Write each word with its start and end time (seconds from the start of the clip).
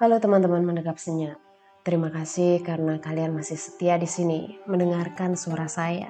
Halo 0.00 0.16
teman-teman 0.16 0.64
mendekap 0.64 0.96
senyap. 0.96 1.36
Terima 1.84 2.08
kasih 2.08 2.64
karena 2.64 2.96
kalian 3.04 3.36
masih 3.36 3.60
setia 3.60 4.00
di 4.00 4.08
sini 4.08 4.56
mendengarkan 4.64 5.36
suara 5.36 5.68
saya, 5.68 6.08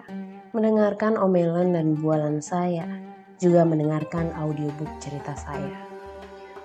mendengarkan 0.54 1.18
omelan 1.18 1.74
dan 1.74 1.98
bualan 1.98 2.38
saya, 2.38 2.86
juga 3.42 3.66
mendengarkan 3.66 4.30
audiobook 4.38 4.86
cerita 5.02 5.34
saya. 5.34 5.74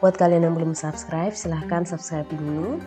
Buat 0.06 0.22
kalian 0.22 0.46
yang 0.46 0.54
belum 0.54 0.78
subscribe, 0.78 1.34
silahkan 1.34 1.82
subscribe 1.82 2.30
dulu. 2.30 2.78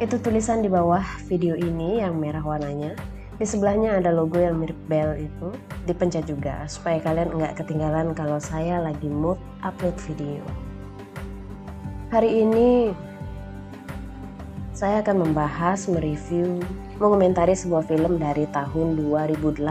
Itu 0.00 0.16
tulisan 0.16 0.64
di 0.64 0.72
bawah 0.72 1.04
video 1.28 1.52
ini 1.52 2.00
yang 2.00 2.16
merah 2.16 2.40
warnanya. 2.40 2.96
Di 3.36 3.44
sebelahnya 3.44 4.00
ada 4.00 4.16
logo 4.16 4.40
yang 4.40 4.64
mirip 4.64 4.80
bell 4.88 5.12
itu. 5.12 5.52
Dipencet 5.84 6.24
juga 6.24 6.64
supaya 6.72 7.04
kalian 7.04 7.36
nggak 7.36 7.60
ketinggalan 7.60 8.16
kalau 8.16 8.40
saya 8.40 8.80
lagi 8.80 9.12
mood 9.12 9.36
upload 9.60 10.00
video. 10.08 10.40
Hari 12.08 12.48
ini 12.48 12.96
saya 14.84 15.00
akan 15.00 15.24
membahas, 15.24 15.88
mereview, 15.88 16.60
mengomentari 17.00 17.56
sebuah 17.56 17.88
film 17.88 18.20
dari 18.20 18.44
tahun 18.52 19.00
2008. 19.00 19.64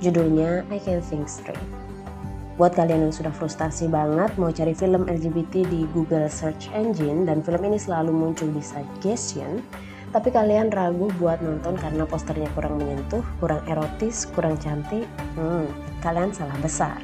Judulnya 0.00 0.64
I 0.72 0.80
Can 0.80 1.04
Think 1.04 1.28
Straight. 1.28 1.60
Buat 2.56 2.72
kalian 2.72 3.04
yang 3.04 3.12
sudah 3.12 3.28
frustasi 3.28 3.92
banget 3.92 4.32
mau 4.40 4.48
cari 4.48 4.72
film 4.72 5.04
LGBT 5.04 5.68
di 5.68 5.84
Google 5.92 6.32
Search 6.32 6.72
Engine 6.72 7.28
dan 7.28 7.44
film 7.44 7.60
ini 7.60 7.76
selalu 7.76 8.08
muncul 8.08 8.48
di 8.56 8.64
suggestion, 8.64 9.60
tapi 10.16 10.32
kalian 10.32 10.72
ragu 10.72 11.12
buat 11.20 11.44
nonton 11.44 11.76
karena 11.76 12.08
posternya 12.08 12.48
kurang 12.56 12.80
menyentuh, 12.80 13.20
kurang 13.36 13.60
erotis, 13.68 14.24
kurang 14.32 14.56
cantik, 14.56 15.04
hmm, 15.36 15.68
kalian 16.00 16.32
salah 16.32 16.56
besar. 16.64 16.96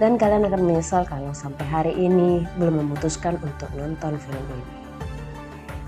Dan 0.00 0.16
kalian 0.16 0.48
akan 0.48 0.64
menyesal 0.64 1.04
kalau 1.04 1.36
sampai 1.36 1.68
hari 1.68 1.92
ini 1.92 2.48
belum 2.56 2.88
memutuskan 2.88 3.36
untuk 3.44 3.68
nonton 3.76 4.16
film 4.16 4.46
ini 4.48 4.83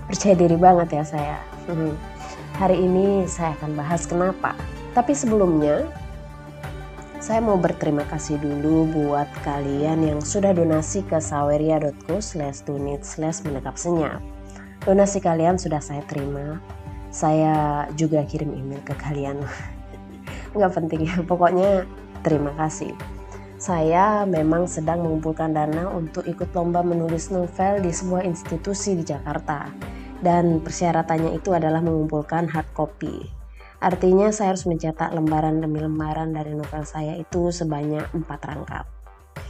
percaya 0.07 0.33
diri 0.39 0.55
banget 0.55 0.87
ya 0.95 1.03
saya. 1.03 1.37
Hmm. 1.67 1.93
Hari 2.57 2.79
ini 2.79 3.27
saya 3.29 3.53
akan 3.59 3.77
bahas 3.77 4.07
kenapa. 4.07 4.55
Tapi 4.95 5.13
sebelumnya, 5.13 5.85
saya 7.21 7.43
mau 7.43 7.59
berterima 7.59 8.07
kasih 8.07 8.39
dulu 8.41 8.87
buat 8.89 9.29
kalian 9.45 10.01
yang 10.01 10.19
sudah 10.23 10.55
donasi 10.55 11.05
ke 11.05 11.19
saweria.co 11.21 12.17
slash 12.17 12.65
donate 12.65 13.05
slash 13.05 13.45
menekap 13.45 13.77
senyap. 13.77 14.23
Donasi 14.87 15.21
kalian 15.21 15.59
sudah 15.59 15.83
saya 15.83 16.01
terima. 16.07 16.57
Saya 17.11 17.85
juga 17.93 18.23
kirim 18.25 18.55
email 18.55 18.81
ke 18.81 18.95
kalian. 18.97 19.43
Nggak 20.57 20.71
penting 20.81 21.05
ya, 21.05 21.21
pokoknya 21.21 21.85
terima 22.25 22.55
kasih. 22.57 22.95
Saya 23.57 24.25
memang 24.25 24.69
sedang 24.69 25.01
mengumpulkan 25.01 25.53
dana 25.53 25.89
untuk 25.89 26.25
ikut 26.25 26.53
lomba 26.53 26.85
menulis 26.85 27.33
novel 27.33 27.81
di 27.81 27.89
sebuah 27.89 28.21
institusi 28.25 28.93
di 28.93 29.01
Jakarta 29.01 29.96
dan 30.21 30.63
persyaratannya 30.63 31.37
itu 31.37 31.53
adalah 31.53 31.81
mengumpulkan 31.81 32.49
hard 32.49 32.69
copy. 32.73 33.29
Artinya 33.77 34.33
saya 34.33 34.57
harus 34.57 34.65
mencetak 34.65 35.13
lembaran 35.13 35.61
demi 35.61 35.77
lembaran 35.77 36.33
dari 36.33 36.57
novel 36.57 36.81
saya 36.81 37.13
itu 37.13 37.53
sebanyak 37.53 38.09
empat 38.13 38.39
rangkap. 38.49 38.85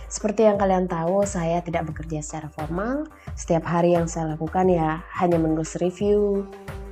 Seperti 0.07 0.47
yang 0.47 0.59
kalian 0.59 0.87
tahu, 0.87 1.23
saya 1.27 1.59
tidak 1.63 1.91
bekerja 1.91 2.23
secara 2.23 2.47
formal. 2.51 3.07
Setiap 3.35 3.67
hari 3.67 3.95
yang 3.95 4.07
saya 4.07 4.35
lakukan 4.35 4.67
ya 4.67 5.03
hanya 5.19 5.39
menulis 5.39 5.79
review, 5.79 6.47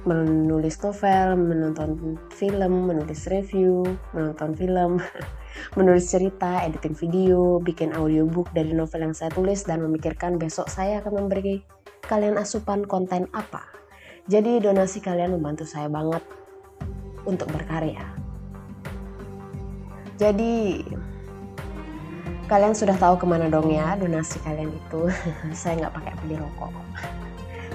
menulis 0.07 0.79
novel, 0.79 1.35
menonton 1.35 2.15
film, 2.31 2.87
menulis 2.87 3.27
review, 3.27 3.83
menonton 4.11 4.51
film, 4.55 4.91
menulis 5.79 6.07
cerita, 6.07 6.63
editing 6.63 6.95
video, 6.95 7.57
bikin 7.59 7.91
audiobook 7.91 8.51
dari 8.51 8.71
novel 8.71 9.11
yang 9.11 9.15
saya 9.15 9.31
tulis 9.31 9.63
dan 9.63 9.83
memikirkan 9.83 10.39
besok 10.39 10.67
saya 10.67 10.99
akan 11.03 11.25
memberi 11.25 11.74
kalian 12.05 12.37
asupan 12.37 12.85
konten 12.85 13.27
apa. 13.33 13.65
Jadi 14.25 14.57
donasi 14.57 15.01
kalian 15.01 15.37
membantu 15.37 15.69
saya 15.69 15.85
banget 15.85 16.21
untuk 17.29 17.49
berkarya. 17.53 18.01
Jadi 20.15 20.81
kalian 22.45 22.77
sudah 22.77 22.95
tahu 22.95 23.17
ke 23.17 23.25
mana 23.25 23.49
dong 23.49 23.69
ya 23.69 23.97
donasi 23.97 24.41
kalian 24.41 24.73
itu. 24.73 25.09
saya 25.57 25.85
nggak 25.85 25.93
pakai 25.93 26.13
beli 26.25 26.35
rokok. 26.41 26.73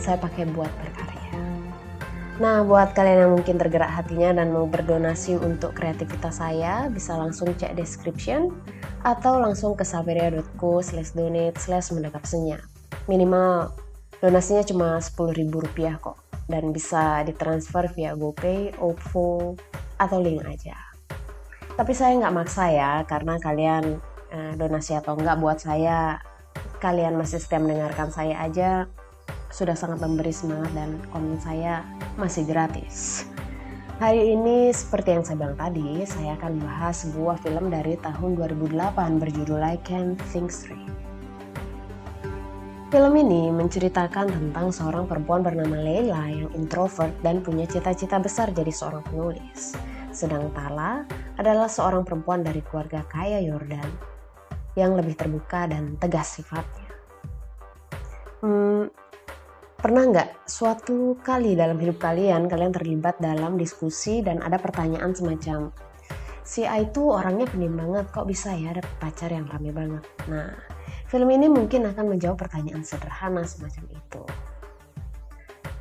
Saya 0.00 0.16
pakai 0.18 0.48
buat 0.50 0.70
berkarya. 0.80 1.20
Nah, 2.40 2.64
buat 2.64 2.96
kalian 2.96 3.28
yang 3.28 3.32
mungkin 3.36 3.60
tergerak 3.60 3.92
hatinya 3.92 4.40
dan 4.40 4.48
mau 4.48 4.64
berdonasi 4.64 5.36
untuk 5.36 5.76
kreativitas 5.76 6.40
saya, 6.40 6.88
bisa 6.88 7.12
langsung 7.12 7.52
cek 7.52 7.76
description 7.76 8.48
atau 9.04 9.36
langsung 9.36 9.76
ke 9.76 9.84
saveria.co 9.84 10.80
slash 10.80 11.12
donate 11.12 11.60
slash 11.60 11.92
mendekap 11.92 12.24
senyap. 12.24 12.64
Minimal 13.12 13.76
Donasinya 14.20 14.60
cuma 14.68 15.00
Rp10.000 15.00 15.96
kok 15.96 16.20
dan 16.44 16.76
bisa 16.76 17.24
ditransfer 17.24 17.88
via 17.96 18.12
GoPay, 18.12 18.76
OVO, 18.76 19.56
atau 19.96 20.18
link 20.20 20.44
aja. 20.44 20.76
Tapi 21.72 21.92
saya 21.96 22.20
nggak 22.20 22.34
maksa 22.36 22.68
ya, 22.68 22.92
karena 23.08 23.40
kalian 23.40 23.96
eh, 24.28 24.52
donasi 24.60 24.92
atau 24.92 25.16
enggak 25.16 25.40
buat 25.40 25.58
saya, 25.64 26.20
kalian 26.84 27.16
masih 27.16 27.40
setia 27.40 27.64
mendengarkan 27.64 28.12
saya 28.12 28.44
aja, 28.44 28.84
sudah 29.48 29.72
sangat 29.72 30.04
memberi 30.04 30.36
semangat 30.36 30.68
dan 30.76 31.00
komen 31.16 31.40
saya 31.40 31.80
masih 32.20 32.44
gratis. 32.44 33.24
Hari 34.00 34.32
ini 34.32 34.72
seperti 34.72 35.16
yang 35.16 35.24
saya 35.24 35.36
bilang 35.40 35.56
tadi, 35.60 36.04
saya 36.08 36.36
akan 36.36 36.60
bahas 36.60 37.04
sebuah 37.04 37.40
film 37.44 37.68
dari 37.68 38.00
tahun 38.00 38.36
2008 38.36 39.20
berjudul 39.20 39.60
I 39.60 39.76
Can 39.84 40.16
Think 40.32 40.48
Straight. 40.48 41.09
Film 42.90 43.14
ini 43.22 43.54
menceritakan 43.54 44.34
tentang 44.34 44.74
seorang 44.74 45.06
perempuan 45.06 45.46
bernama 45.46 45.78
Leila 45.78 46.26
yang 46.26 46.50
introvert 46.58 47.14
dan 47.22 47.38
punya 47.38 47.62
cita-cita 47.62 48.18
besar 48.18 48.50
jadi 48.50 48.66
seorang 48.66 49.06
penulis. 49.06 49.78
Sedang 50.10 50.50
Tala 50.50 51.06
adalah 51.38 51.70
seorang 51.70 52.02
perempuan 52.02 52.42
dari 52.42 52.58
keluarga 52.66 53.06
kaya 53.06 53.38
Yordan 53.46 53.86
yang 54.74 54.98
lebih 54.98 55.14
terbuka 55.14 55.70
dan 55.70 56.02
tegas 56.02 56.34
sifatnya. 56.34 56.90
Hmm, 58.42 58.90
pernah 59.78 60.10
nggak 60.10 60.50
suatu 60.50 61.14
kali 61.22 61.54
dalam 61.54 61.78
hidup 61.78 62.02
kalian 62.02 62.50
kalian 62.50 62.74
terlibat 62.74 63.22
dalam 63.22 63.54
diskusi 63.54 64.18
dan 64.18 64.42
ada 64.42 64.58
pertanyaan 64.58 65.14
semacam 65.14 65.70
si 66.50 66.66
A 66.66 66.82
itu 66.82 67.06
orangnya 67.06 67.46
pendiam 67.46 67.78
banget 67.78 68.10
kok 68.10 68.26
bisa 68.26 68.50
ya 68.58 68.74
ada 68.74 68.82
pacar 68.98 69.30
yang 69.30 69.46
rame 69.46 69.70
banget. 69.70 70.02
Nah, 70.26 70.50
Film 71.10 71.26
ini 71.34 71.50
mungkin 71.50 71.90
akan 71.90 72.06
menjawab 72.06 72.38
pertanyaan 72.38 72.86
sederhana 72.86 73.42
semacam 73.42 73.82
itu. 73.90 74.22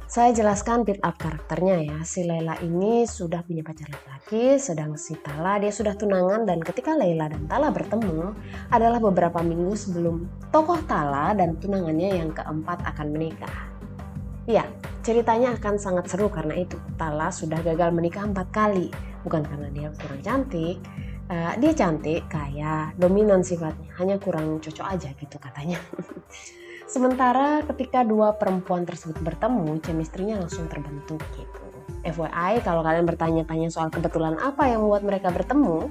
Saya 0.09 0.33
jelaskan 0.33 0.81
build 0.81 1.05
up 1.05 1.21
karakternya 1.21 1.85
ya. 1.85 1.97
Si 2.01 2.25
Layla 2.25 2.57
ini 2.65 3.05
sudah 3.05 3.45
punya 3.45 3.61
pacar 3.61 3.93
laki-laki, 3.93 4.57
sedang 4.57 4.97
si 4.97 5.13
Tala 5.21 5.61
dia 5.61 5.69
sudah 5.69 5.93
tunangan 5.93 6.49
dan 6.49 6.65
ketika 6.65 6.97
Layla 6.97 7.29
dan 7.29 7.45
Tala 7.45 7.69
bertemu 7.69 8.33
adalah 8.73 8.97
beberapa 8.97 9.45
minggu 9.45 9.77
sebelum 9.77 10.25
tokoh 10.49 10.81
Tala 10.89 11.37
dan 11.37 11.61
tunangannya 11.61 12.25
yang 12.25 12.33
keempat 12.33 12.81
akan 12.89 13.13
menikah. 13.13 13.69
Ya, 14.49 14.65
ceritanya 15.05 15.53
akan 15.61 15.77
sangat 15.77 16.09
seru 16.09 16.33
karena 16.33 16.57
itu. 16.57 16.81
Tala 16.97 17.29
sudah 17.29 17.61
gagal 17.61 17.93
menikah 17.93 18.25
empat 18.25 18.49
kali, 18.49 18.89
bukan 19.21 19.45
karena 19.45 19.69
dia 19.69 19.93
kurang 19.93 20.25
cantik, 20.25 20.81
uh, 21.29 21.53
dia 21.55 21.71
cantik, 21.77 22.25
kaya, 22.27 22.91
dominan 22.97 23.45
sifatnya, 23.45 23.93
hanya 24.01 24.17
kurang 24.17 24.59
cocok 24.59 24.87
aja 24.89 25.09
gitu 25.15 25.37
katanya. 25.37 25.79
Sementara 26.93 27.61
ketika 27.69 28.01
dua 28.01 28.33
perempuan 28.33 28.81
tersebut 28.81 29.21
bertemu, 29.21 29.77
chemistry-nya 29.85 30.41
langsung 30.41 30.65
terbentuk 30.65 31.21
gitu. 31.37 31.65
FYI, 32.01 32.65
kalau 32.65 32.81
kalian 32.81 33.05
bertanya-tanya 33.05 33.69
soal 33.69 33.93
kebetulan 33.93 34.39
apa 34.41 34.65
yang 34.65 34.81
membuat 34.81 35.05
mereka 35.05 35.29
bertemu, 35.29 35.85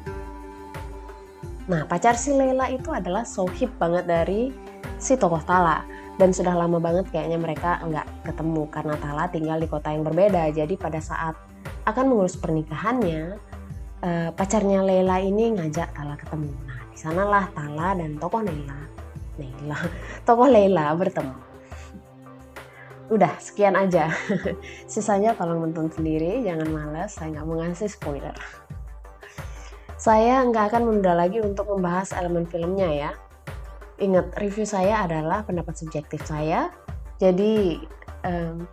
nah 1.70 1.86
pacar 1.86 2.18
si 2.18 2.34
Leila 2.34 2.66
itu 2.72 2.90
adalah 2.90 3.22
sohib 3.22 3.70
banget 3.78 4.10
dari 4.10 4.50
si 4.98 5.14
tokoh 5.14 5.42
Tala. 5.46 5.86
Dan 6.18 6.34
sudah 6.34 6.50
lama 6.50 6.82
banget 6.82 7.14
kayaknya 7.14 7.38
mereka 7.38 7.78
nggak 7.78 8.26
ketemu 8.26 8.66
karena 8.74 8.98
Tala 8.98 9.30
tinggal 9.30 9.62
di 9.62 9.70
kota 9.70 9.94
yang 9.94 10.02
berbeda. 10.02 10.50
Jadi 10.50 10.74
pada 10.74 10.98
saat 10.98 11.38
akan 11.86 12.04
mengurus 12.10 12.34
pernikahannya, 12.34 13.38
uh, 14.02 14.28
pacarnya 14.34 14.82
Leila 14.84 15.18
ini 15.22 15.54
ngajak 15.54 15.94
Tala 15.94 16.14
ketemu. 16.18 16.50
Nah, 16.66 16.80
di 16.90 16.98
sanalah 16.98 17.44
Tala 17.54 17.94
dan 17.98 18.18
tokoh 18.18 18.42
Leila, 18.42 18.78
Leila, 19.38 19.78
tokoh 20.26 20.48
Leila 20.48 20.94
bertemu. 20.94 21.34
Udah, 23.08 23.32
sekian 23.40 23.72
aja. 23.72 24.12
Sisanya 24.92 25.32
tolong 25.32 25.64
nonton 25.64 25.88
sendiri, 25.88 26.44
jangan 26.44 26.68
males, 26.68 27.16
saya 27.16 27.32
nggak 27.32 27.46
mau 27.48 27.56
ngasih 27.56 27.88
spoiler. 27.88 28.36
Saya 29.96 30.44
nggak 30.44 30.70
akan 30.70 30.82
menunda 30.84 31.16
lagi 31.16 31.40
untuk 31.40 31.72
membahas 31.72 32.12
elemen 32.12 32.44
filmnya 32.44 32.88
ya. 32.92 33.10
Ingat, 33.98 34.36
review 34.38 34.68
saya 34.68 35.08
adalah 35.08 35.42
pendapat 35.42 35.74
subjektif 35.74 36.22
saya, 36.28 36.70
jadi 37.18 37.82
um, 38.22 38.68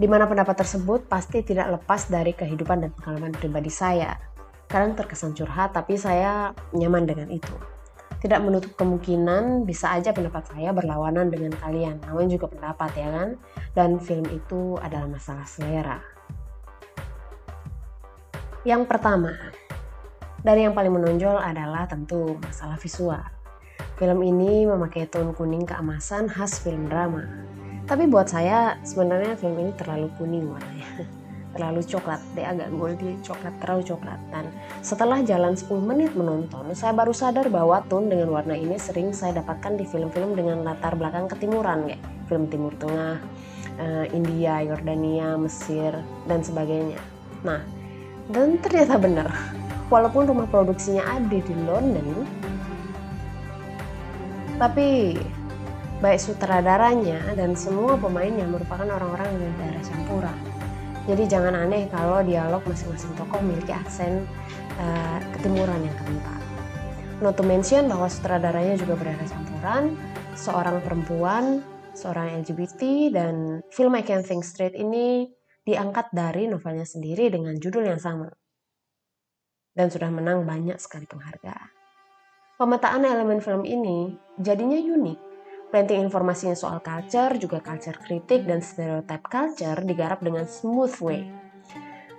di 0.00 0.08
mana 0.08 0.24
pendapat 0.24 0.64
tersebut 0.64 1.12
pasti 1.12 1.44
tidak 1.44 1.76
lepas 1.76 2.08
dari 2.08 2.32
kehidupan 2.32 2.80
dan 2.80 2.90
pengalaman 2.96 3.36
pribadi 3.36 3.68
saya. 3.68 4.16
Kadang 4.64 4.96
terkesan 4.96 5.36
curhat, 5.36 5.76
tapi 5.76 6.00
saya 6.00 6.56
nyaman 6.72 7.04
dengan 7.04 7.28
itu. 7.28 7.52
Tidak 8.24 8.40
menutup 8.40 8.72
kemungkinan 8.80 9.68
bisa 9.68 9.92
aja 9.92 10.16
pendapat 10.16 10.48
saya 10.48 10.72
berlawanan 10.72 11.28
dengan 11.28 11.52
kalian. 11.52 12.00
Namanya 12.08 12.40
juga 12.40 12.48
pendapat 12.48 12.90
ya 12.96 13.08
kan. 13.12 13.28
dan 13.76 14.00
film 14.00 14.24
itu 14.32 14.80
adalah 14.80 15.04
masalah 15.04 15.44
selera. 15.44 16.00
Yang 18.64 18.88
pertama, 18.88 19.36
dari 20.40 20.64
yang 20.64 20.72
paling 20.72 20.96
menonjol 20.96 21.36
adalah 21.36 21.84
tentu 21.84 22.40
masalah 22.40 22.80
visual. 22.80 23.20
Film 24.00 24.24
ini 24.24 24.64
memakai 24.64 25.04
tone 25.12 25.36
kuning 25.36 25.68
keemasan 25.68 26.24
khas 26.28 26.56
film 26.60 26.88
drama. 26.88 27.24
Tapi 27.90 28.06
buat 28.06 28.30
saya 28.30 28.78
sebenarnya 28.86 29.34
film 29.34 29.58
ini 29.58 29.74
terlalu 29.74 30.06
kuning 30.14 30.46
warnanya. 30.46 30.86
terlalu 31.50 31.82
coklat, 31.82 32.22
dia 32.38 32.54
agak 32.54 32.70
goldy, 32.78 33.18
coklat, 33.26 33.50
terlalu 33.58 33.82
coklat. 33.82 34.20
Dan 34.30 34.46
setelah 34.86 35.18
jalan 35.26 35.58
10 35.58 35.66
menit 35.82 36.14
menonton, 36.14 36.70
saya 36.78 36.94
baru 36.94 37.10
sadar 37.10 37.50
bahwa 37.50 37.82
tone 37.90 38.06
dengan 38.06 38.30
warna 38.30 38.54
ini 38.54 38.78
sering 38.78 39.10
saya 39.10 39.42
dapatkan 39.42 39.74
di 39.74 39.82
film-film 39.82 40.38
dengan 40.38 40.62
latar 40.62 40.94
belakang 40.94 41.26
ketimuran, 41.26 41.90
kayak 41.90 42.02
film 42.30 42.46
Timur 42.46 42.70
Tengah, 42.78 43.18
uh, 43.82 44.06
India, 44.14 44.62
Yordania, 44.62 45.34
Mesir, 45.34 45.90
dan 46.30 46.46
sebagainya. 46.46 47.02
Nah, 47.42 47.58
dan 48.30 48.54
ternyata 48.62 48.94
benar, 49.02 49.28
walaupun 49.92 50.30
rumah 50.30 50.46
produksinya 50.46 51.02
ada 51.02 51.38
di 51.42 51.54
London, 51.66 52.22
tapi 54.54 55.18
baik 56.00 56.20
sutradaranya 56.20 57.36
dan 57.36 57.52
semua 57.54 57.96
pemainnya 58.00 58.48
merupakan 58.48 58.88
orang-orang 58.88 59.28
dari 59.36 59.54
daerah 59.60 59.84
campuran 59.84 60.38
jadi 61.08 61.26
jangan 61.26 61.56
aneh 61.56 61.88
kalau 61.88 62.20
dialog 62.20 62.60
masing-masing 62.68 63.10
tokoh 63.16 63.40
memiliki 63.40 63.72
aksen 63.72 64.28
uh, 64.76 65.18
ketimuran 65.34 65.82
yang 65.82 65.96
kental. 65.96 66.38
Not 67.18 67.34
to 67.34 67.44
mention 67.44 67.88
bahwa 67.88 68.06
sutradaranya 68.06 68.76
juga 68.76 68.94
berada 68.94 69.24
campuran, 69.26 69.98
seorang 70.36 70.78
perempuan, 70.84 71.66
seorang 71.98 72.44
LGBT, 72.44 73.10
dan 73.10 73.34
film 73.74 73.96
I 73.96 74.04
Can't 74.06 74.22
Think 74.22 74.44
Straight 74.44 74.76
ini 74.78 75.28
diangkat 75.66 76.12
dari 76.12 76.48
novelnya 76.48 76.86
sendiri 76.86 77.26
dengan 77.32 77.56
judul 77.56 77.90
yang 77.90 78.00
sama. 78.00 78.30
Dan 79.74 79.90
sudah 79.90 80.14
menang 80.14 80.44
banyak 80.44 80.76
sekali 80.78 81.10
penghargaan. 81.10 81.70
Pemetaan 82.60 83.02
elemen 83.08 83.40
film 83.40 83.64
ini 83.64 84.12
jadinya 84.36 84.76
unik 84.76 85.29
Planting 85.70 86.02
informasinya 86.02 86.58
soal 86.58 86.82
culture, 86.82 87.38
juga 87.38 87.62
culture 87.62 87.94
kritik 87.94 88.42
dan 88.42 88.58
stereotype 88.58 89.22
culture 89.30 89.78
digarap 89.86 90.18
dengan 90.18 90.42
smooth 90.42 90.90
way. 90.98 91.22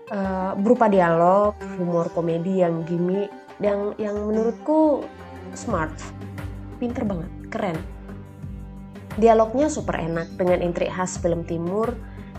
Uh, 0.08 0.56
berupa 0.56 0.88
dialog, 0.88 1.60
humor 1.76 2.08
komedi 2.16 2.64
yang 2.64 2.88
gimmick, 2.88 3.28
yang 3.60 3.92
yang 4.00 4.16
menurutku 4.16 5.04
smart, 5.52 5.92
pinter 6.80 7.04
banget, 7.04 7.32
keren. 7.52 7.76
Dialognya 9.20 9.68
super 9.68 10.00
enak 10.00 10.32
dengan 10.40 10.64
intrik 10.64 10.88
khas 10.88 11.20
film 11.20 11.44
timur. 11.44 11.92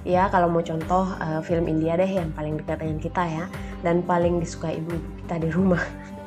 Ya 0.08 0.32
kalau 0.32 0.48
mau 0.48 0.64
contoh 0.64 1.12
uh, 1.20 1.44
film 1.44 1.68
India 1.68 1.92
deh 2.00 2.08
yang 2.08 2.32
paling 2.32 2.56
dekat 2.56 2.80
dengan 2.80 2.98
kita 2.98 3.22
ya 3.28 3.44
dan 3.84 4.00
paling 4.00 4.40
disukai 4.40 4.80
ibu 4.80 4.96
kita 5.20 5.44
di 5.44 5.52
rumah. 5.52 5.84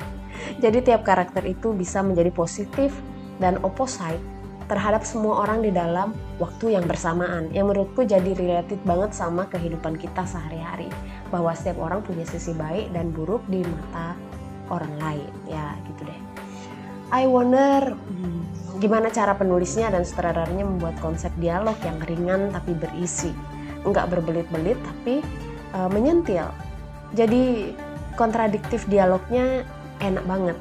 Jadi 0.62 0.78
tiap 0.86 1.02
karakter 1.02 1.42
itu 1.42 1.74
bisa 1.74 2.06
menjadi 2.06 2.30
positif 2.30 2.94
dan 3.42 3.58
opposite 3.66 4.35
terhadap 4.66 5.06
semua 5.06 5.46
orang 5.46 5.62
di 5.62 5.70
dalam 5.70 6.14
waktu 6.42 6.74
yang 6.78 6.84
bersamaan. 6.86 7.50
Yang 7.54 7.66
menurutku 7.72 8.02
jadi 8.02 8.34
related 8.34 8.82
banget 8.82 9.14
sama 9.14 9.46
kehidupan 9.50 9.98
kita 9.98 10.26
sehari-hari. 10.26 10.90
Bahwa 11.30 11.54
setiap 11.54 11.82
orang 11.82 12.02
punya 12.02 12.26
sisi 12.26 12.54
baik 12.54 12.90
dan 12.94 13.14
buruk 13.14 13.42
di 13.46 13.62
mata 13.62 14.14
orang 14.70 14.94
lain. 14.98 15.30
Ya 15.46 15.74
gitu 15.90 16.06
deh. 16.06 16.20
I 17.14 17.24
wonder 17.30 17.94
hmm, 17.94 18.42
gimana 18.82 19.14
cara 19.14 19.38
penulisnya 19.38 19.94
dan 19.94 20.02
sutradaranya 20.02 20.66
membuat 20.66 20.98
konsep 20.98 21.30
dialog 21.38 21.78
yang 21.86 21.98
ringan 22.02 22.50
tapi 22.50 22.74
berisi. 22.74 23.30
Nggak 23.86 24.10
berbelit-belit 24.10 24.78
tapi 24.82 25.22
uh, 25.78 25.86
menyentil. 25.86 26.50
Jadi 27.14 27.70
kontradiktif 28.18 28.90
dialognya 28.90 29.62
enak 30.02 30.24
banget 30.26 30.58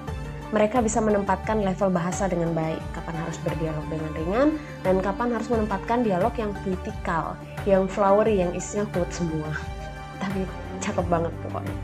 mereka 0.56 0.80
bisa 0.80 1.04
menempatkan 1.04 1.68
level 1.68 1.92
bahasa 1.92 2.31
dengan 2.31 2.56
baik, 2.56 2.80
kapan 2.96 3.16
harus 3.19 3.36
berdialog 3.44 3.84
dengan 3.92 4.12
ringan, 4.16 4.48
dan 4.88 5.04
kapan 5.04 5.36
harus 5.36 5.52
menempatkan 5.52 6.07
dialog 6.07 6.31
yang 6.40 6.56
politikal, 6.63 7.36
yang 7.68 7.92
flowery, 7.92 8.40
yang 8.40 8.56
isinya 8.56 8.88
quote 8.96 9.12
semua. 9.12 9.52
Tapi 10.24 10.48
cakep 10.80 11.06
banget 11.12 11.36
pokoknya. 11.44 11.78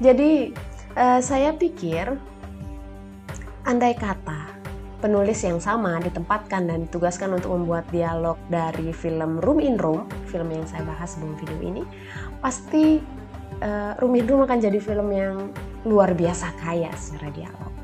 Jadi 0.00 0.56
uh, 0.96 1.20
saya 1.20 1.52
pikir, 1.52 2.16
andai 3.68 3.92
kata 3.92 4.56
penulis 5.04 5.44
yang 5.44 5.60
sama 5.60 6.00
ditempatkan 6.00 6.64
dan 6.64 6.88
ditugaskan 6.88 7.36
untuk 7.36 7.60
membuat 7.60 7.84
dialog 7.92 8.40
dari 8.48 8.88
film 8.96 9.36
Room 9.44 9.60
in 9.60 9.76
Room, 9.76 10.08
film 10.32 10.48
yang 10.48 10.64
saya 10.64 10.80
bahas 10.88 11.12
sebelum 11.12 11.36
video 11.36 11.60
ini, 11.60 11.82
pasti 12.40 13.04
uh, 13.60 14.00
Room 14.00 14.16
in 14.16 14.24
Room 14.24 14.48
akan 14.48 14.58
jadi 14.64 14.80
film 14.80 15.12
yang 15.12 15.52
luar 15.84 16.16
biasa 16.16 16.56
kaya 16.56 16.88
secara 16.96 17.28
dialog. 17.36 17.77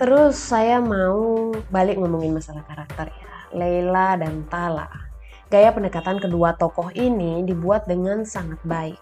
Terus 0.00 0.40
saya 0.40 0.80
mau 0.80 1.52
balik 1.68 2.00
ngomongin 2.00 2.32
masalah 2.32 2.64
karakter 2.64 3.12
ya. 3.12 3.28
Leila 3.52 4.16
dan 4.16 4.48
Tala. 4.48 4.88
Gaya 5.52 5.76
pendekatan 5.76 6.16
kedua 6.16 6.56
tokoh 6.56 6.88
ini 6.96 7.44
dibuat 7.44 7.84
dengan 7.84 8.24
sangat 8.24 8.56
baik. 8.64 8.96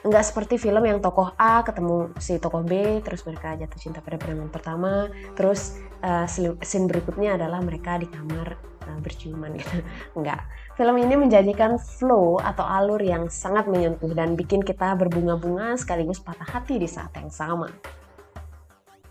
Enggak 0.00 0.24
seperti 0.32 0.56
film 0.56 0.80
yang 0.88 1.04
tokoh 1.04 1.36
A 1.36 1.60
ketemu 1.60 2.16
si 2.16 2.40
tokoh 2.40 2.64
B, 2.64 3.04
terus 3.04 3.20
mereka 3.28 3.52
jatuh 3.52 3.76
cinta 3.76 4.00
pada 4.00 4.16
pandangan 4.16 4.48
pertama, 4.48 5.12
terus 5.36 5.76
uh, 6.00 6.24
scene 6.64 6.88
berikutnya 6.88 7.36
adalah 7.36 7.60
mereka 7.60 8.00
di 8.00 8.08
kamar 8.08 8.56
uh, 8.88 8.98
berciuman 9.04 9.52
gitu. 9.60 9.84
Enggak. 10.16 10.40
Film 10.72 10.96
ini 11.04 11.20
menjanjikan 11.20 11.76
flow 11.76 12.40
atau 12.40 12.64
alur 12.64 13.04
yang 13.04 13.28
sangat 13.28 13.68
menyentuh 13.68 14.16
dan 14.16 14.40
bikin 14.40 14.64
kita 14.64 14.96
berbunga-bunga 14.96 15.76
sekaligus 15.76 16.16
patah 16.16 16.48
hati 16.48 16.80
di 16.80 16.88
saat 16.88 17.12
yang 17.20 17.28
sama. 17.28 17.68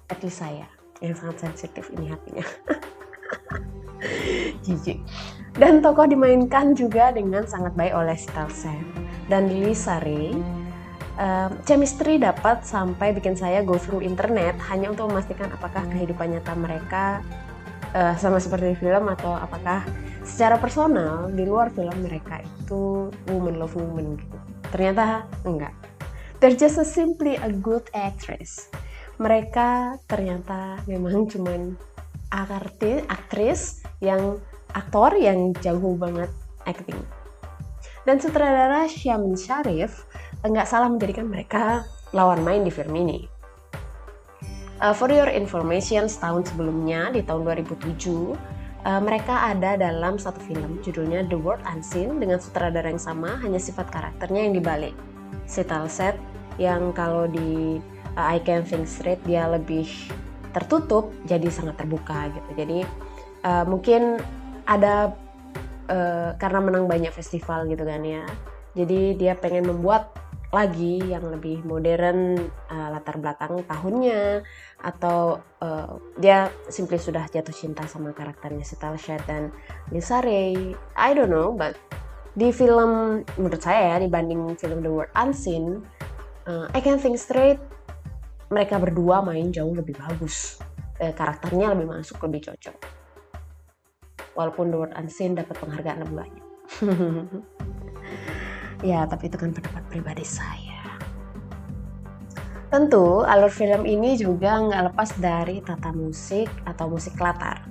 At 0.09 0.25
saya 0.25 0.78
yang 0.99 1.15
sangat 1.15 1.49
sensitif 1.49 1.87
ini 1.95 2.11
hatinya. 2.11 2.45
Jijik. 4.63 4.99
Dan 5.55 5.83
tokoh 5.83 6.07
dimainkan 6.07 6.77
juga 6.77 7.11
dengan 7.11 7.43
sangat 7.43 7.75
baik 7.75 7.91
oleh 7.91 8.15
Stalsen 8.15 8.79
dan 9.27 9.51
Lisa 9.51 9.99
Ray 9.99 10.31
uh, 11.19 11.51
chemistry 11.67 12.15
dapat 12.15 12.63
sampai 12.63 13.11
bikin 13.11 13.35
saya 13.35 13.65
go 13.65 13.75
through 13.75 14.05
internet 14.05 14.55
hanya 14.71 14.93
untuk 14.93 15.11
memastikan 15.11 15.51
apakah 15.51 15.83
kehidupan 15.91 16.31
nyata 16.31 16.53
mereka 16.55 17.19
uh, 17.91 18.15
sama 18.15 18.39
seperti 18.39 18.77
film 18.79 19.11
atau 19.11 19.35
apakah 19.35 19.83
secara 20.23 20.55
personal 20.61 21.27
di 21.33 21.43
luar 21.43 21.73
film 21.73 22.05
mereka 22.05 22.39
itu 22.39 23.11
woman 23.27 23.59
love 23.59 23.75
woman 23.75 24.15
gitu. 24.15 24.37
Ternyata 24.71 25.27
enggak. 25.43 25.75
They're 26.39 26.55
just 26.55 26.79
a 26.79 26.87
simply 26.87 27.35
a 27.35 27.51
good 27.51 27.83
actress 27.91 28.71
mereka 29.19 29.99
ternyata 30.07 30.79
memang 30.87 31.27
cuman 31.27 31.75
artis 32.31 33.03
aktris 33.11 33.61
yang 33.99 34.39
aktor 34.71 35.11
yang 35.19 35.51
jago 35.59 35.93
banget 35.99 36.31
acting. 36.63 36.97
Dan 38.07 38.17
sutradara 38.17 38.87
Syamin 38.87 39.35
Sharif 39.35 40.07
nggak 40.41 40.65
salah 40.65 40.87
menjadikan 40.87 41.27
mereka 41.27 41.83
lawan 42.15 42.41
main 42.47 42.63
di 42.63 42.71
film 42.71 42.95
ini. 42.95 43.27
Uh, 44.79 44.95
for 44.95 45.11
your 45.11 45.27
information 45.27 46.07
setahun 46.07 46.55
sebelumnya 46.55 47.11
di 47.11 47.19
tahun 47.19 47.43
2007 47.43 47.91
uh, 48.87 49.01
mereka 49.03 49.51
ada 49.51 49.75
dalam 49.75 50.15
satu 50.15 50.39
film 50.39 50.79
judulnya 50.79 51.27
The 51.27 51.35
World 51.35 51.59
Unseen 51.67 52.23
dengan 52.23 52.39
sutradara 52.39 52.87
yang 52.87 53.01
sama 53.01 53.35
hanya 53.43 53.59
sifat 53.59 53.91
karakternya 53.91 54.47
yang 54.47 54.55
dibalik. 54.55 54.95
Si 55.43 55.59
Talset 55.67 56.15
yang 56.55 56.95
kalau 56.95 57.27
di 57.27 57.83
uh, 58.19 58.35
I 58.35 58.43
Can 58.43 58.67
Think 58.67 58.83
Straight 58.83 59.23
dia 59.23 59.47
lebih 59.47 59.87
tertutup 60.51 61.15
jadi 61.23 61.47
sangat 61.47 61.79
terbuka 61.79 62.27
gitu. 62.35 62.49
Jadi 62.59 62.79
uh, 63.47 63.63
mungkin 63.63 64.19
ada 64.67 65.15
uh, 65.87 66.35
karena 66.35 66.59
menang 66.59 66.85
banyak 66.91 67.15
festival 67.15 67.63
gitu 67.71 67.87
kan 67.87 68.03
ya. 68.03 68.27
Jadi 68.75 69.15
dia 69.15 69.39
pengen 69.39 69.71
membuat 69.71 70.11
lagi 70.49 70.97
yang 71.05 71.29
lebih 71.29 71.61
modern 71.61 72.49
uh, 72.67 72.87
latar 72.91 73.21
belakang 73.21 73.63
tahunnya. 73.63 74.43
Atau 74.83 75.39
uh, 75.63 75.95
dia 76.19 76.51
simply 76.67 76.99
sudah 76.99 77.23
jatuh 77.31 77.55
cinta 77.55 77.87
sama 77.87 78.11
karakternya 78.11 78.67
si 78.67 78.75
Talsha 78.75 79.15
dan 79.23 79.53
Lisa 79.93 80.19
Ray. 80.19 80.75
I 80.99 81.15
don't 81.15 81.31
know 81.31 81.55
but 81.55 81.79
di 82.37 82.53
film 82.53 83.21
menurut 83.35 83.61
saya 83.61 83.97
ya 83.97 84.05
dibanding 84.05 84.53
film 84.55 84.85
The 84.85 84.91
World 84.91 85.11
Unseen 85.17 85.81
uh, 86.45 86.69
I 86.71 86.79
Can 86.79 87.01
Think 87.01 87.17
Straight 87.17 87.59
mereka 88.49 88.81
berdua 88.81 89.21
main 89.21 89.53
jauh 89.53 89.71
lebih 89.71 89.97
bagus. 89.97 90.59
Eh, 90.99 91.15
karakternya 91.15 91.71
lebih 91.73 91.87
masuk 91.89 92.19
lebih 92.27 92.51
cocok. 92.51 92.77
Walaupun 94.35 94.73
The 94.73 94.77
World 94.77 94.95
Unseen 94.99 95.37
dapat 95.37 95.55
penghargaan 95.57 95.99
lebih 96.05 96.15
banyak. 96.25 96.45
Ya 98.79 99.03
tapi 99.03 99.27
itu 99.27 99.35
kan 99.35 99.51
pendapat 99.51 99.83
pribadi 99.91 100.23
saya. 100.23 100.79
Tentu 102.71 103.27
alur 103.27 103.51
film 103.51 103.83
ini 103.83 104.15
juga 104.15 104.55
nggak 104.55 104.95
lepas 104.95 105.19
dari 105.19 105.59
tata 105.59 105.91
musik 105.91 106.47
atau 106.63 106.87
musik 106.87 107.19
latar 107.19 107.67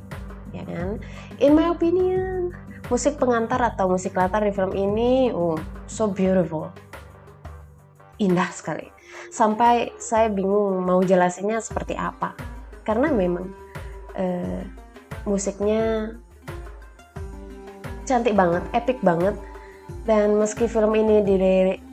ya 0.53 0.69
kan? 0.69 1.01
In 1.41 1.57
my 1.57 1.73
opinion 1.73 2.53
Musik 2.89 3.21
pengantar 3.21 3.61
atau 3.61 3.85
musik 3.85 4.17
latar 4.17 4.41
di 4.41 4.49
film 4.49 4.73
ini, 4.73 5.29
oh, 5.29 5.61
so 5.85 6.09
beautiful. 6.09 6.73
Indah 8.17 8.49
sekali. 8.49 8.89
Sampai 9.29 9.93
saya 10.01 10.31
bingung 10.33 10.83
mau 10.83 11.03
jelasinnya 11.03 11.61
seperti 11.61 11.99
apa. 11.99 12.33
Karena 12.87 13.13
memang 13.13 13.51
uh, 14.17 14.63
musiknya 15.29 16.15
cantik 18.09 18.33
banget, 18.33 18.65
epic 18.73 18.99
banget. 19.05 19.37
Dan 20.09 20.41
meski 20.41 20.65
film 20.65 20.97
ini 20.97 21.21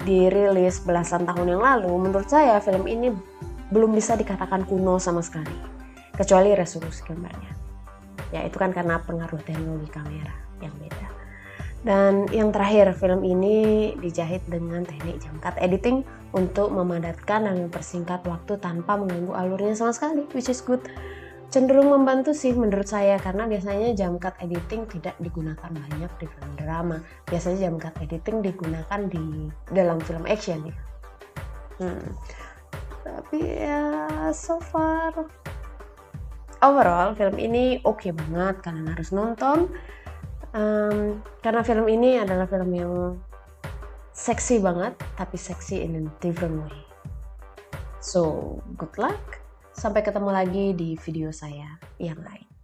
dirilis 0.04 0.80
belasan 0.84 1.28
tahun 1.28 1.56
yang 1.56 1.64
lalu, 1.64 1.92
menurut 2.00 2.32
saya 2.32 2.64
film 2.64 2.88
ini 2.88 3.12
belum 3.72 3.92
bisa 3.92 4.16
dikatakan 4.16 4.64
kuno 4.64 5.00
sama 5.00 5.20
sekali. 5.20 5.52
Kecuali 6.16 6.56
resolusi 6.56 7.04
gambarnya. 7.04 7.52
Ya 8.32 8.48
itu 8.48 8.56
kan 8.56 8.72
karena 8.72 9.04
pengaruh 9.04 9.40
teknologi 9.44 9.92
kamera 9.92 10.32
yang 10.64 10.72
beda. 10.80 11.08
Dan 11.86 12.26
yang 12.34 12.50
terakhir, 12.50 12.98
film 12.98 13.22
ini 13.22 13.94
dijahit 14.02 14.42
dengan 14.50 14.82
teknik 14.82 15.22
cut 15.38 15.54
editing 15.62 16.02
untuk 16.34 16.74
memadatkan 16.74 17.46
dan 17.46 17.70
mempersingkat 17.70 18.26
waktu 18.26 18.58
tanpa 18.58 18.98
mengganggu 18.98 19.38
alurnya 19.38 19.78
sama 19.78 19.94
sekali, 19.94 20.26
which 20.34 20.50
is 20.50 20.66
good. 20.66 20.82
Cenderung 21.54 21.94
membantu 21.94 22.34
sih 22.34 22.58
menurut 22.58 22.90
saya 22.90 23.22
karena 23.22 23.46
biasanya 23.46 23.94
jump 23.94 24.18
cut 24.18 24.34
editing 24.42 24.90
tidak 24.90 25.14
digunakan 25.22 25.70
banyak 25.70 26.12
di 26.18 26.26
film 26.26 26.52
drama. 26.58 26.98
Biasanya 27.30 27.70
jump 27.70 27.78
cut 27.86 27.96
editing 28.02 28.42
digunakan 28.42 29.00
di 29.06 29.54
dalam 29.70 30.02
film 30.02 30.26
action 30.26 30.66
ya. 30.66 30.76
Hmm. 31.76 32.08
tapi 33.04 33.44
ya 33.44 33.84
so 34.32 34.64
far 34.64 35.12
overall 36.64 37.12
film 37.20 37.36
ini 37.36 37.84
oke 37.84 38.00
okay 38.00 38.12
banget 38.16 38.64
kalian 38.64 38.96
harus 38.96 39.12
nonton 39.12 39.68
um, 40.56 41.20
karena 41.44 41.62
film 41.62 41.86
ini 41.92 42.24
adalah 42.24 42.48
film 42.48 42.72
yang 42.72 42.94
seksi 44.16 44.64
banget 44.64 44.96
tapi 45.20 45.36
seksi 45.36 45.84
in 45.84 46.00
a 46.00 46.04
different 46.24 46.64
way 46.64 46.80
so 48.00 48.56
good 48.80 48.96
luck 48.96 49.46
Sampai 49.76 50.08
ketemu 50.08 50.32
lagi 50.32 50.72
di 50.72 50.96
video 50.96 51.36
saya 51.36 51.76
yang 52.00 52.16
lain. 52.24 52.55